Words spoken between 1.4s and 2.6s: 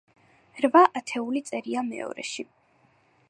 წერია მეორეში.